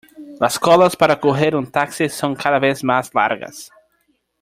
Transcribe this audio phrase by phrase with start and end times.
[0.39, 3.69] Las colas para coger un taxi son cada vez más largas.